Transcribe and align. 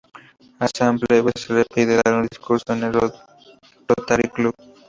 A 0.63 0.67
Sam 0.67 0.97
Peebles 0.99 1.43
se 1.43 1.53
le 1.53 1.63
pide 1.63 2.01
dar 2.03 2.15
un 2.15 2.25
discurso 2.25 2.73
en 2.73 2.81
el 2.85 2.91
Rotary 3.87 4.29
Club. 4.29 4.55